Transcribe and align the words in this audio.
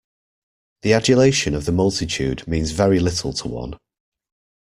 The 0.81 0.93
adulation 0.93 1.53
of 1.53 1.65
the 1.65 1.71
multitude 1.71 2.47
means 2.47 2.71
very 2.71 2.99
little 2.99 3.33
to 3.33 3.47
one. 3.47 3.77